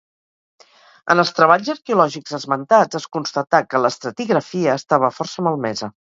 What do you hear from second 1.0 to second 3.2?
En els treballs arqueològics esmentats, es